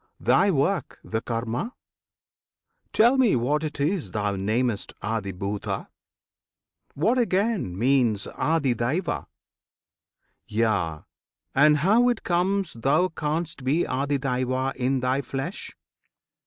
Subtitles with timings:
[0.19, 1.75] Thy work, the KARMA?
[2.91, 5.89] Tell me what it is Thou namest ADHIBHUTA?
[6.95, 9.27] What again Means ADHIDAIVA?
[10.47, 11.01] Yea,
[11.53, 15.77] and how it comes Thou canst be ADHIYAJNA in thy flesh?